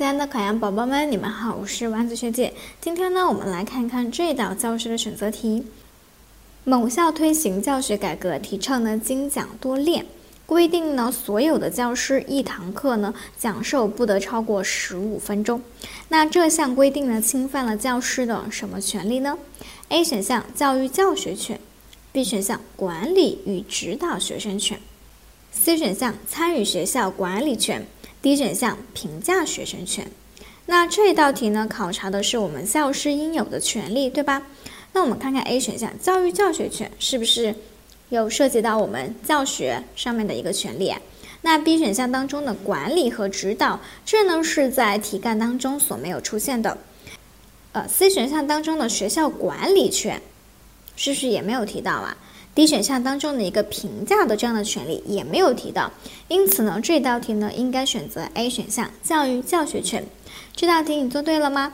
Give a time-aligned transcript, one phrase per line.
[0.00, 2.54] 亲爱的考研宝宝们，你们好，我是丸子学姐。
[2.80, 5.66] 今天呢，我们来看看这道教师的选择题。
[6.64, 10.06] 某校推行教学改革，提倡呢精讲多练，
[10.46, 15.60] 规定呢所有的教师一堂课呢讲授不得超过十五分钟。
[16.08, 19.36] 那这项规定呢侵犯了教师的什么权利呢
[19.90, 21.60] ？A 选项教育教学权
[22.10, 24.80] ，B 选项管理与指导学生权
[25.52, 27.86] ，C 选项参与学校管理权。
[28.22, 30.06] D 选项评价学生权，
[30.66, 34.42] 那这一道题呢，考察的是我们教师应有的权利，对吧？
[34.92, 37.54] 那我们看看 A 选项教育教学权是不是
[38.10, 40.92] 有涉及到我们教学上面的一个权利？
[41.40, 46.76] 那 B 选项当中的管理和指导，这呢是在题干当中所没有出现的。
[47.72, 50.20] 呃，C 选项当中的学校管理权，
[50.96, 52.16] 是不是也没有提到啊
[52.54, 55.90] ？D 选项当中的一个评价的这样的权利也没有提到，
[56.28, 60.04] 因此呢，这道题呢应该选择 A 选项教育教学权。
[60.54, 61.72] 这道题你做对了吗？